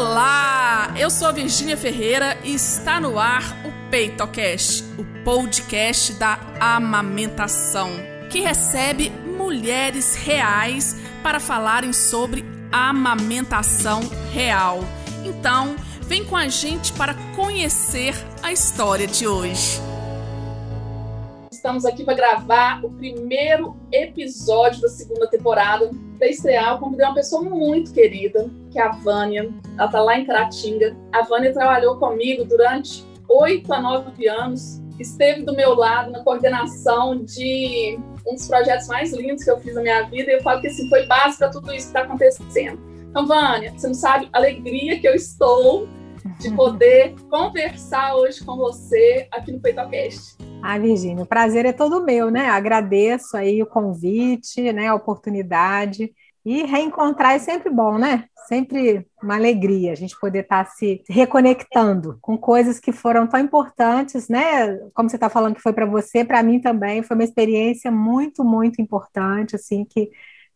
[0.00, 6.38] Olá, eu sou a Virgínia Ferreira e está no ar o PeitoCast, o podcast da
[6.60, 7.90] amamentação,
[8.30, 14.84] que recebe mulheres reais para falarem sobre amamentação real.
[15.24, 19.80] Então, vem com a gente para conhecer a história de hoje.
[21.50, 25.90] Estamos aqui para gravar o primeiro episódio da segunda temporada.
[26.26, 29.48] Estrear, eu convidei uma pessoa muito querida, que é a Vânia.
[29.76, 30.96] Ela está lá em Caratinga.
[31.12, 34.80] A Vânia trabalhou comigo durante oito a nove anos.
[34.98, 39.74] Esteve do meu lado na coordenação de um dos projetos mais lindos que eu fiz
[39.74, 40.30] na minha vida.
[40.30, 42.80] E eu falo que assim, foi base para tudo isso que está acontecendo.
[43.10, 45.88] Então, Vânia, você não sabe a alegria que eu estou
[46.40, 50.47] de poder conversar hoje com você aqui no PeitoCast.
[50.62, 52.48] Ah, Virginia, o prazer é todo meu, né?
[52.48, 56.12] Agradeço aí o convite, né, a oportunidade.
[56.44, 58.24] E reencontrar é sempre bom, né?
[58.48, 63.38] Sempre uma alegria a gente poder estar tá se reconectando com coisas que foram tão
[63.38, 64.76] importantes, né?
[64.94, 68.44] Como você está falando que foi para você, para mim também foi uma experiência muito,
[68.44, 70.10] muito importante, assim, que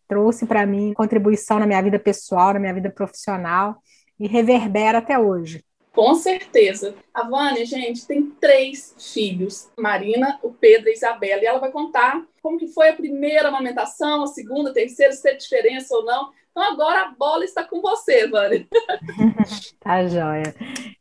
[0.09, 3.77] trouxe para mim contribuição na minha vida pessoal, na minha vida profissional
[4.19, 5.65] e reverbera até hoje.
[5.95, 6.95] Com certeza.
[7.13, 9.71] A Vânia, gente, tem três filhos.
[9.79, 11.43] Marina, o Pedro e a Isabela.
[11.43, 15.23] E ela vai contar como que foi a primeira amamentação, a segunda, a terceira, se
[15.23, 16.31] teve diferença ou não.
[16.51, 18.67] Então agora a bola está com você, Vânia.
[19.81, 20.55] tá joia.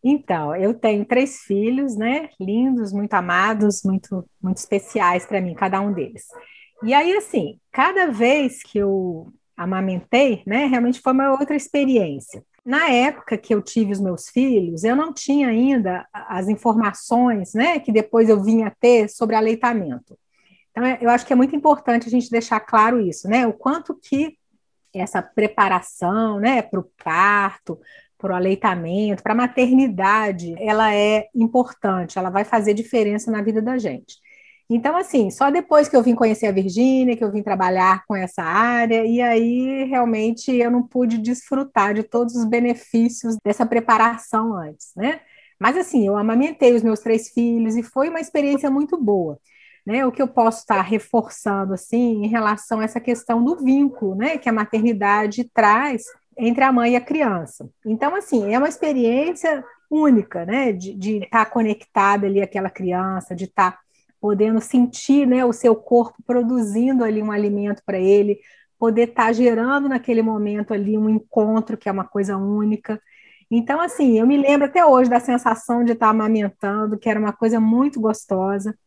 [0.03, 2.29] Então, eu tenho três filhos, né?
[2.39, 6.25] Lindos, muito amados, muito, muito especiais para mim, cada um deles.
[6.83, 12.43] E aí, assim, cada vez que eu amamentei, né, realmente foi uma outra experiência.
[12.63, 17.79] Na época que eu tive os meus filhos, eu não tinha ainda as informações, né,
[17.79, 20.17] que depois eu vinha ter sobre aleitamento.
[20.69, 23.95] Então, eu acho que é muito importante a gente deixar claro isso, né, o quanto
[23.95, 24.37] que
[24.93, 27.79] essa preparação, né, para o parto,
[28.17, 33.61] para o aleitamento, para a maternidade, ela é importante, ela vai fazer diferença na vida
[33.61, 34.17] da gente.
[34.73, 38.15] Então, assim, só depois que eu vim conhecer a Virgínia, que eu vim trabalhar com
[38.15, 44.55] essa área, e aí realmente eu não pude desfrutar de todos os benefícios dessa preparação
[44.55, 45.19] antes, né?
[45.59, 49.37] Mas assim, eu amamentei os meus três filhos e foi uma experiência muito boa.
[49.85, 54.13] Né, o que eu posso estar reforçando assim em relação a essa questão do vínculo,
[54.13, 56.03] né, que a maternidade traz
[56.37, 57.67] entre a mãe e a criança.
[57.83, 63.79] Então, assim, é uma experiência única, né, de, estar conectada ali àquela criança, de estar
[64.21, 68.39] podendo sentir né, o seu corpo produzindo ali um alimento para ele,
[68.77, 73.01] poder estar tá gerando naquele momento ali um encontro, que é uma coisa única.
[73.49, 77.19] Então, assim, eu me lembro até hoje da sensação de estar tá amamentando, que era
[77.19, 78.77] uma coisa muito gostosa.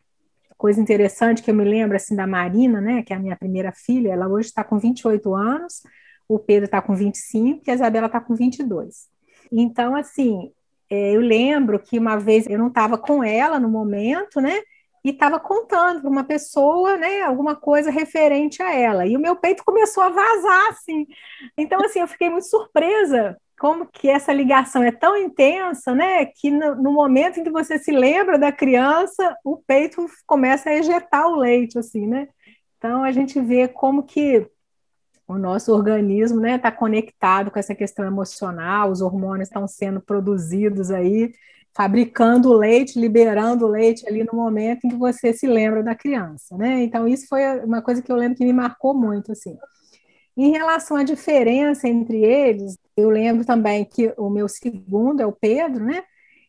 [0.56, 3.72] Coisa interessante que eu me lembro, assim, da Marina, né, que é a minha primeira
[3.72, 5.83] filha, ela hoje está com 28 anos,
[6.28, 9.09] o Pedro está com 25 e a Isabela está com 22.
[9.51, 10.53] Então, assim,
[10.89, 14.61] é, eu lembro que uma vez eu não estava com ela no momento, né,
[15.04, 19.06] e estava contando para uma pessoa, né, alguma coisa referente a ela.
[19.06, 21.06] E o meu peito começou a vazar, assim.
[21.59, 26.50] Então, assim, eu fiquei muito surpresa como que essa ligação é tão intensa, né, que
[26.50, 31.26] no, no, momento em que você se lembra da criança, o peito começa a ejetar
[31.28, 32.28] o leite, assim, né?
[32.78, 34.48] Então, a gente vê como que
[35.28, 40.91] o nosso organismo, né, está conectado com essa questão emocional, os hormônios estão sendo produzidos
[40.91, 41.32] aí,
[41.74, 46.82] fabricando leite, liberando leite ali no momento em que você se lembra da criança, né?
[46.84, 49.56] Então isso foi uma coisa que eu lembro que me marcou muito assim.
[50.36, 55.32] Em relação à diferença entre eles, eu lembro também que o meu segundo é o
[55.32, 56.02] Pedro, né?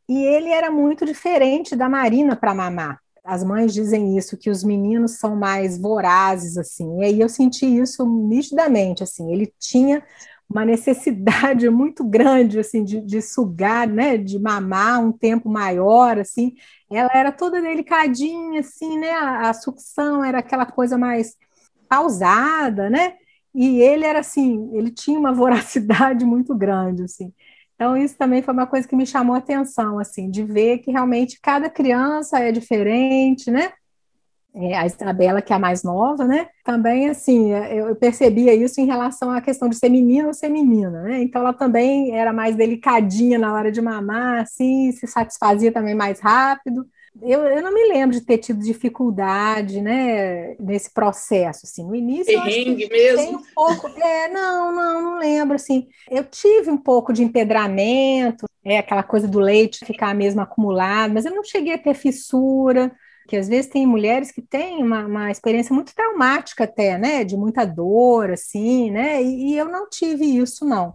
[0.08, 3.00] E ele era muito diferente da Marina para mamar.
[3.24, 7.00] As mães dizem isso, que os meninos são mais vorazes, assim.
[7.00, 9.32] E aí eu senti isso nitidamente, assim.
[9.34, 10.04] Ele tinha
[10.50, 16.54] uma necessidade muito grande assim de, de, sugar, né, de mamar um tempo maior, assim.
[16.90, 19.12] Ela era toda delicadinha, assim, né?
[19.12, 21.36] A, a sucção era aquela coisa mais
[21.90, 23.16] pausada, né?
[23.54, 27.34] E ele era assim, ele tinha uma voracidade muito grande, assim.
[27.76, 30.92] Então isso também foi uma coisa que me chamou a atenção, assim, de ver que
[30.92, 33.74] realmente cada criança é diferente, né?
[34.56, 36.48] É, a Isabela, que é a mais nova, né?
[36.64, 40.48] Também, assim, é, eu percebia isso em relação à questão de ser menino ou ser
[40.48, 41.22] menina, né?
[41.22, 46.22] Então, ela também era mais delicadinha na hora de mamar, assim, se satisfazia também mais
[46.22, 46.88] rápido.
[47.22, 52.26] Eu, eu não me lembro de ter tido dificuldade, né, nesse processo, assim, no início
[52.26, 53.18] Perrengue mesmo?
[53.18, 58.46] Tem um pouco, é, não, não, não lembro, assim, eu tive um pouco de empedramento,
[58.66, 62.92] é aquela coisa do leite ficar mesmo acumulado, mas eu não cheguei a ter fissura,
[63.28, 67.36] que às vezes tem mulheres que têm uma, uma experiência muito traumática até, né, de
[67.36, 70.94] muita dor, assim, né, e, e eu não tive isso, não.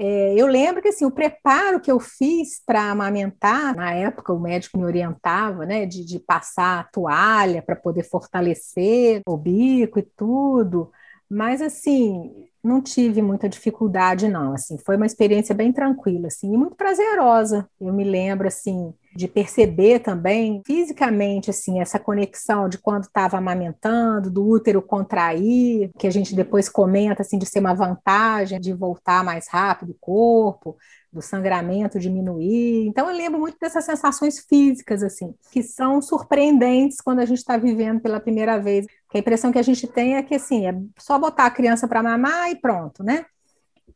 [0.00, 4.38] É, eu lembro que assim, o preparo que eu fiz para amamentar, na época o
[4.38, 10.02] médico me orientava, né, de, de passar a toalha para poder fortalecer o bico e
[10.02, 10.92] tudo,
[11.30, 16.56] mas assim, não tive muita dificuldade não, assim, foi uma experiência bem tranquila, assim, e
[16.56, 17.68] muito prazerosa.
[17.80, 24.30] Eu me lembro assim, de perceber também fisicamente assim essa conexão de quando estava amamentando,
[24.30, 29.24] do útero contrair, que a gente depois comenta assim de ser uma vantagem de voltar
[29.24, 30.76] mais rápido o corpo,
[31.12, 32.86] do sangramento diminuir.
[32.86, 37.56] Então eu lembro muito dessas sensações físicas assim, que são surpreendentes quando a gente está
[37.56, 38.86] vivendo pela primeira vez.
[39.16, 42.02] A impressão que a gente tem é que assim, é só botar a criança para
[42.02, 43.24] mamar e pronto, né?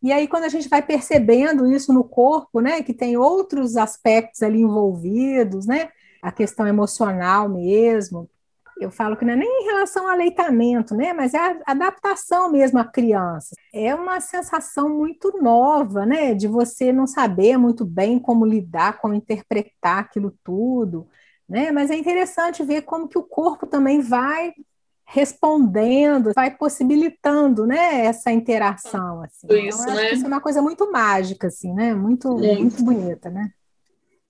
[0.03, 4.43] E aí, quando a gente vai percebendo isso no corpo, né, que tem outros aspectos
[4.43, 8.29] ali envolvidos, né, a questão emocional mesmo,
[8.81, 12.50] eu falo que não é nem em relação ao aleitamento, né, mas é a adaptação
[12.50, 13.55] mesmo à criança.
[13.73, 19.15] É uma sensação muito nova, né, de você não saber muito bem como lidar, como
[19.15, 21.06] interpretar aquilo tudo,
[21.49, 24.53] né, mas é interessante ver como que o corpo também vai
[25.12, 29.47] respondendo, vai possibilitando, né, essa interação, assim.
[29.47, 30.12] Então, isso, então, né?
[30.14, 33.50] isso é uma coisa muito mágica, assim, né, muito, muito, muito bonita, né.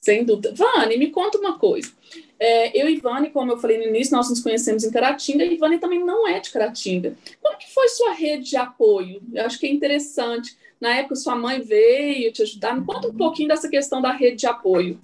[0.00, 0.52] Sem dúvida.
[0.52, 1.88] Vani, me conta uma coisa.
[2.36, 5.56] É, eu e Vani, como eu falei no início, nós nos conhecemos em Caratinga e
[5.56, 7.14] Vani também não é de Caratinga.
[7.40, 9.22] Como que foi sua rede de apoio?
[9.32, 10.58] Eu acho que é interessante.
[10.80, 12.74] Na época, sua mãe veio te ajudar.
[12.76, 14.98] Me conta um pouquinho dessa questão da rede de apoio.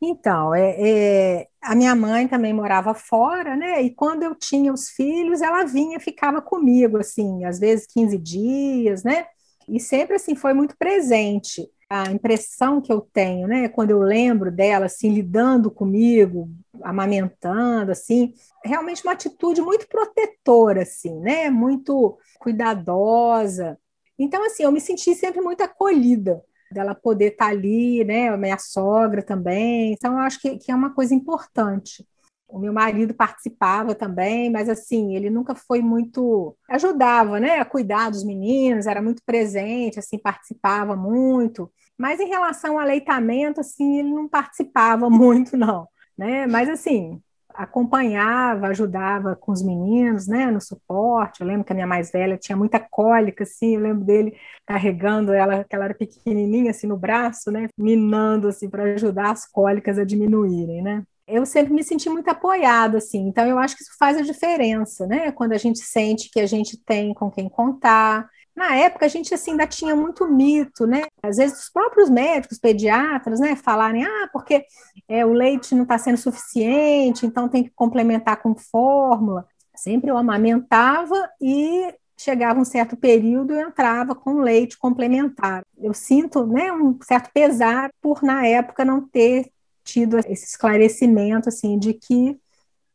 [0.00, 3.82] Então, é, é, a minha mãe também morava fora, né?
[3.82, 9.02] E quando eu tinha os filhos, ela vinha, ficava comigo, assim, às vezes 15 dias,
[9.02, 9.26] né?
[9.68, 11.68] E sempre, assim, foi muito presente.
[11.90, 16.48] A impressão que eu tenho, né, quando eu lembro dela, assim, lidando comigo,
[16.82, 18.34] amamentando, assim,
[18.64, 21.50] realmente uma atitude muito protetora, assim, né?
[21.50, 23.78] Muito cuidadosa.
[24.18, 28.28] Então, assim, eu me senti sempre muito acolhida dela poder estar tá ali, né?
[28.28, 29.92] A minha sogra também.
[29.92, 32.06] Então, eu acho que, que é uma coisa importante.
[32.48, 36.56] O meu marido participava também, mas assim, ele nunca foi muito.
[36.68, 37.60] ajudava, né?
[37.60, 41.70] A cuidar dos meninos, era muito presente, assim, participava muito.
[41.96, 45.86] Mas em relação ao aleitamento, assim, ele não participava muito, não.
[46.16, 46.46] Né?
[46.46, 47.20] Mas assim,
[47.58, 51.40] acompanhava, ajudava com os meninos, né, no suporte.
[51.40, 55.32] Eu lembro que a minha mais velha tinha muita cólica, assim, eu lembro dele carregando
[55.32, 59.98] ela, que ela era pequenininha, assim, no braço, né, minando, assim, para ajudar as cólicas
[59.98, 61.02] a diminuírem, né.
[61.26, 65.06] Eu sempre me senti muito apoiada, assim, então eu acho que isso faz a diferença,
[65.06, 68.28] né, quando a gente sente que a gente tem com quem contar,
[68.58, 71.04] na época, a gente assim, ainda tinha muito mito, né?
[71.22, 74.64] Às vezes, os próprios médicos, pediatras, né, falarem, ah, porque
[75.08, 79.46] é, o leite não está sendo suficiente, então tem que complementar com fórmula.
[79.74, 85.62] Sempre eu amamentava e chegava um certo período eu entrava com leite complementar.
[85.78, 89.52] Eu sinto né, um certo pesar por, na época, não ter
[89.84, 92.36] tido esse esclarecimento assim de que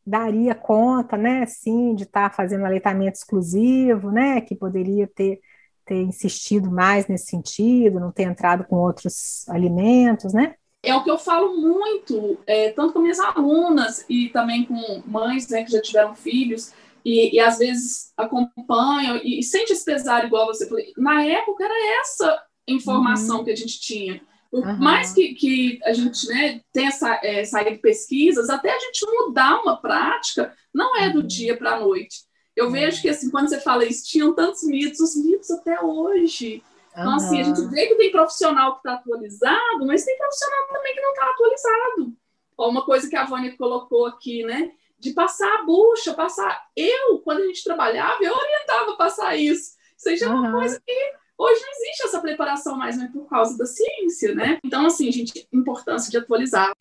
[0.06, 5.40] daria conta, né, sim, de estar tá fazendo aleitamento exclusivo, né, que poderia ter
[5.84, 10.54] ter insistido mais nesse sentido, não ter entrado com outros alimentos, né?
[10.82, 15.48] É o que eu falo muito, é, tanto com minhas alunas e também com mães
[15.48, 16.72] né, que já tiveram filhos
[17.02, 20.84] e, e às vezes acompanham e, e sente esse pesar igual você falou.
[20.98, 23.44] Na época era essa informação uhum.
[23.44, 24.20] que a gente tinha.
[24.50, 24.78] Por uhum.
[24.78, 29.60] mais que, que a gente né, tenha sa, é, saído pesquisas, até a gente mudar
[29.62, 31.26] uma prática, não é do uhum.
[31.26, 32.18] dia para a noite.
[32.56, 36.62] Eu vejo que, assim, quando você fala isso, tinham tantos mitos, os mitos até hoje.
[36.92, 37.16] Então, uhum.
[37.16, 41.00] assim, a gente vê que tem profissional que está atualizado, mas tem profissional também que
[41.00, 42.12] não está atualizado.
[42.56, 44.72] Ó, uma coisa que a Vânia colocou aqui, né?
[44.98, 46.64] De passar a bucha, passar.
[46.76, 49.72] Eu, quando a gente trabalhava, eu orientava passar isso.
[50.06, 53.10] Aí já é uma coisa que hoje não existe essa preparação mais, né?
[53.12, 54.60] Por causa da ciência, né?
[54.62, 56.72] Então, assim, gente, importância de atualizar.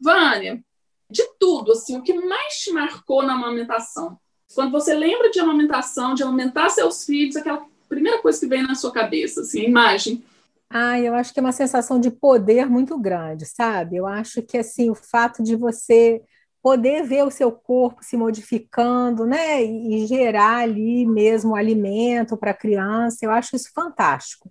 [0.00, 0.64] Vânia,
[1.10, 4.18] de tudo, assim, o que mais te marcou na amamentação?
[4.54, 8.74] Quando você lembra de amamentação, de amamentar seus filhos, aquela primeira coisa que vem na
[8.74, 10.24] sua cabeça, assim, a imagem.
[10.68, 13.96] Ah, eu acho que é uma sensação de poder muito grande, sabe?
[13.96, 16.22] Eu acho que assim o fato de você
[16.62, 22.54] poder ver o seu corpo se modificando, né, e gerar ali mesmo alimento para a
[22.54, 24.50] criança, eu acho isso fantástico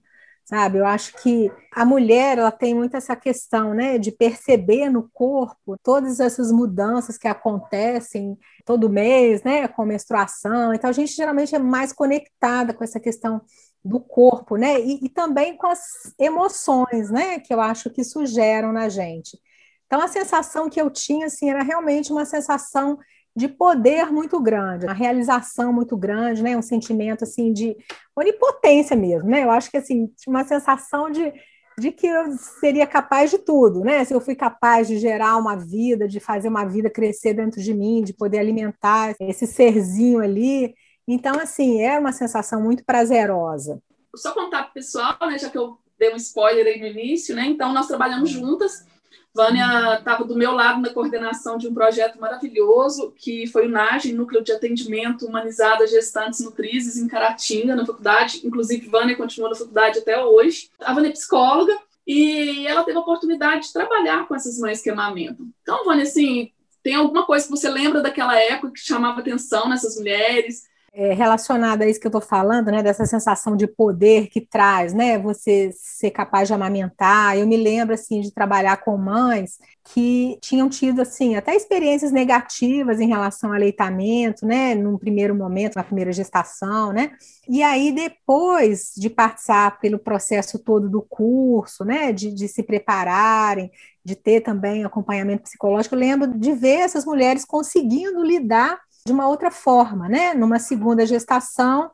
[0.49, 0.79] sabe?
[0.79, 5.77] Eu acho que a mulher ela tem muito essa questão, né, de perceber no corpo
[5.83, 10.73] todas essas mudanças que acontecem todo mês, né, com menstruação.
[10.73, 13.39] Então a gente geralmente é mais conectada com essa questão
[13.85, 15.81] do corpo, né, e, e também com as
[16.17, 19.39] emoções, né, que eu acho que isso geram na gente.
[19.85, 22.97] Então a sensação que eu tinha assim era realmente uma sensação
[23.39, 26.57] de poder muito grande, uma realização muito grande, né?
[26.57, 27.75] Um sentimento assim de
[28.13, 29.45] onipotência mesmo, né?
[29.45, 31.31] Eu acho que assim, uma sensação de,
[31.79, 34.03] de que eu seria capaz de tudo, né?
[34.03, 37.73] Se eu fui capaz de gerar uma vida, de fazer uma vida crescer dentro de
[37.73, 40.75] mim, de poder alimentar esse serzinho ali.
[41.07, 43.81] Então, assim, é uma sensação muito prazerosa.
[44.17, 47.33] Só contar para o pessoal, né, já que eu dei um spoiler aí no início,
[47.33, 47.45] né?
[47.45, 48.85] Então, nós trabalhamos juntas
[49.33, 54.13] Vânia estava do meu lado na coordenação de um projeto maravilhoso, que foi o NAGE,
[54.13, 58.41] Núcleo de Atendimento Humanizado a Gestantes Nutrizes, em Caratinga, na faculdade.
[58.43, 60.69] Inclusive, Vânia continua na faculdade até hoje.
[60.79, 64.89] A Vânia é psicóloga e ela teve a oportunidade de trabalhar com essas mães que
[64.89, 65.47] amamentam.
[65.61, 69.95] Então, Vânia, assim, tem alguma coisa que você lembra daquela época que chamava atenção nessas
[69.95, 70.63] mulheres?
[70.93, 74.93] É, relacionada a isso que eu estou falando, né, dessa sensação de poder que traz,
[74.93, 77.37] né, você ser capaz de amamentar.
[77.37, 79.57] Eu me lembro assim de trabalhar com mães
[79.93, 85.75] que tinham tido assim até experiências negativas em relação ao aleitamento, né, num primeiro momento,
[85.75, 87.11] na primeira gestação, né,
[87.47, 93.71] e aí depois de passar pelo processo todo do curso, né, de, de se prepararem,
[94.03, 99.27] de ter também acompanhamento psicológico, eu lembro de ver essas mulheres conseguindo lidar de uma
[99.27, 100.33] outra forma, né?
[100.33, 101.91] Numa segunda gestação,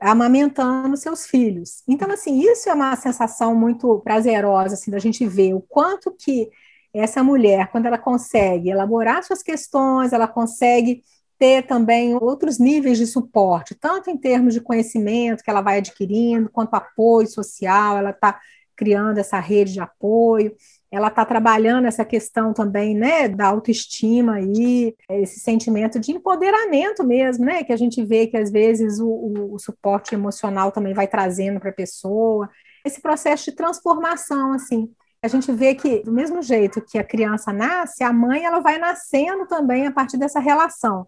[0.00, 1.82] amamentando seus filhos.
[1.86, 6.50] Então, assim, isso é uma sensação muito prazerosa, assim, da gente ver o quanto que
[6.92, 11.02] essa mulher, quando ela consegue elaborar suas questões, ela consegue
[11.38, 16.50] ter também outros níveis de suporte, tanto em termos de conhecimento que ela vai adquirindo,
[16.50, 18.38] quanto apoio social, ela está
[18.76, 20.54] criando essa rede de apoio
[20.90, 27.44] ela está trabalhando essa questão também, né, da autoestima aí, esse sentimento de empoderamento mesmo,
[27.44, 31.06] né, que a gente vê que às vezes o, o, o suporte emocional também vai
[31.06, 32.50] trazendo para a pessoa,
[32.84, 34.90] esse processo de transformação, assim,
[35.22, 38.78] a gente vê que do mesmo jeito que a criança nasce, a mãe ela vai
[38.78, 41.06] nascendo também a partir dessa relação.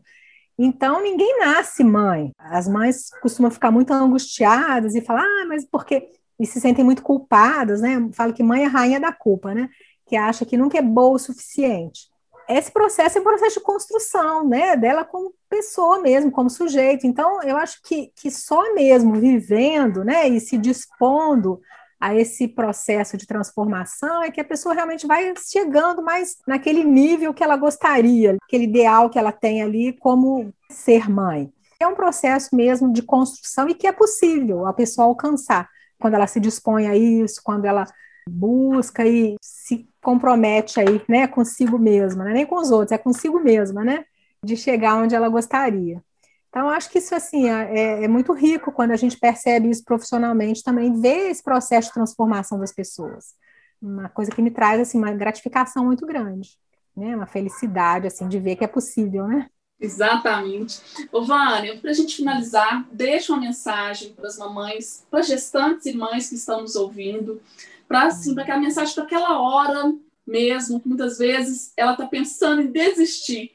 [0.58, 2.30] Então, ninguém nasce mãe.
[2.38, 6.10] As mães costumam ficar muito angustiadas e falar, ah, mas porque
[6.42, 8.08] e se sentem muito culpadas, né?
[8.12, 9.70] Falo que mãe é rainha da culpa, né?
[10.04, 12.10] Que acha que nunca é boa o suficiente.
[12.48, 14.76] Esse processo é um processo de construção, né?
[14.76, 17.06] Dela como pessoa mesmo, como sujeito.
[17.06, 20.28] Então, eu acho que, que só mesmo vivendo, né?
[20.28, 21.60] E se dispondo
[22.00, 27.32] a esse processo de transformação é que a pessoa realmente vai chegando mais naquele nível
[27.32, 31.52] que ela gostaria, aquele ideal que ela tem ali como ser mãe.
[31.78, 35.68] É um processo mesmo de construção e que é possível a pessoa alcançar
[36.02, 37.86] quando ela se dispõe a isso, quando ela
[38.28, 42.34] busca e se compromete aí, né, consigo mesma, né?
[42.34, 44.04] nem com os outros, é consigo mesma, né,
[44.44, 46.02] de chegar onde ela gostaria.
[46.48, 49.84] Então, acho que isso assim é, é, é muito rico quando a gente percebe isso
[49.84, 53.34] profissionalmente, também ver esse processo de transformação das pessoas.
[53.80, 56.50] Uma coisa que me traz assim uma gratificação muito grande,
[56.94, 57.16] né?
[57.16, 59.48] Uma felicidade assim de ver que é possível, né?
[59.82, 60.80] Exatamente.
[61.10, 65.96] Ô, Vânia, para a gente finalizar, deixa uma mensagem para as mamães, para gestantes e
[65.96, 67.42] mães que estão nos ouvindo,
[67.88, 69.92] para assim, aquela mensagem para aquela hora
[70.24, 73.50] mesmo, que muitas vezes ela está pensando em desistir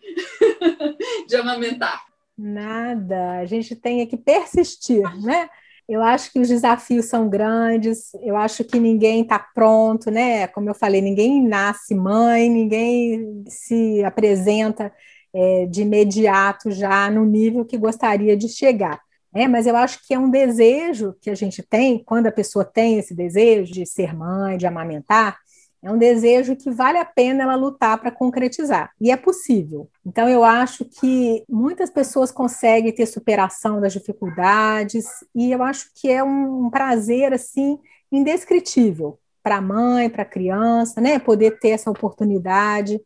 [1.28, 2.06] de amamentar.
[2.38, 5.50] Nada, a gente tem que persistir, né?
[5.88, 10.46] Eu acho que os desafios são grandes, eu acho que ninguém está pronto, né?
[10.48, 14.92] Como eu falei, ninguém nasce mãe, ninguém se apresenta
[15.38, 19.00] é, de imediato já no nível que gostaria de chegar.
[19.36, 22.66] É, mas eu acho que é um desejo que a gente tem, quando a pessoa
[22.66, 25.38] tem esse desejo de ser mãe, de amamentar,
[25.84, 28.90] é um desejo que vale a pena ela lutar para concretizar.
[29.00, 29.88] E é possível.
[30.04, 36.10] Então, eu acho que muitas pessoas conseguem ter superação das dificuldades, e eu acho que
[36.10, 37.78] é um prazer, assim,
[38.12, 41.20] indescritível para a mãe, para a criança, né?
[41.20, 43.00] Poder ter essa oportunidade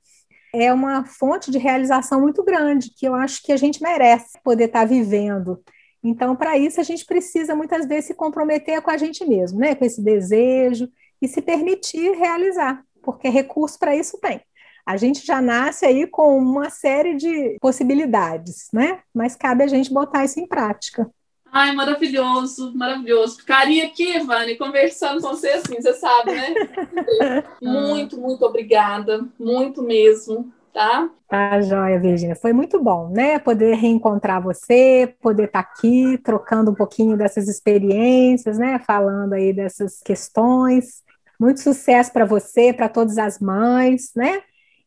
[0.54, 4.66] é uma fonte de realização muito grande, que eu acho que a gente merece poder
[4.66, 5.64] estar vivendo.
[6.04, 9.76] Então, para isso, a gente precisa muitas vezes se comprometer com a gente mesmo, né?
[9.76, 10.90] com esse desejo,
[11.22, 14.42] e se permitir realizar, porque recurso para isso tem.
[14.84, 19.02] A gente já nasce aí com uma série de possibilidades, né?
[19.14, 21.08] Mas cabe a gente botar isso em prática.
[21.52, 23.40] Ai, maravilhoso, maravilhoso.
[23.40, 26.54] Ficaria aqui, Vani, conversando com você assim, você sabe, né?
[27.62, 31.10] muito, muito obrigada, muito mesmo, tá?
[31.28, 32.38] Tá, joia, Virginia.
[32.38, 33.38] Foi muito bom, né?
[33.38, 38.80] Poder reencontrar você, poder estar tá aqui trocando um pouquinho dessas experiências, né?
[38.80, 41.04] Falando aí dessas questões.
[41.38, 44.42] Muito sucesso para você, para todas as mães, né?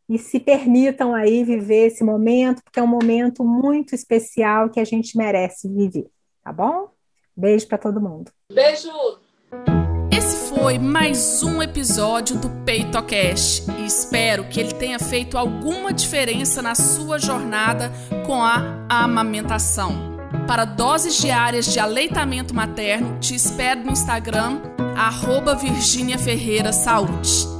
[0.08, 4.84] E se permitam aí viver esse momento, porque é um momento muito especial que a
[4.84, 6.08] gente merece viver
[6.44, 6.90] tá bom?
[7.34, 8.30] Beijo para todo mundo.
[8.52, 8.90] Beijo!
[10.12, 16.62] Esse foi mais um episódio do PeitoCast e espero que ele tenha feito alguma diferença
[16.62, 17.90] na sua jornada
[18.26, 20.14] com a amamentação.
[20.46, 24.60] Para doses diárias de aleitamento materno, te espero no Instagram,
[24.94, 27.53] arroba Virginia Ferreira Saúde.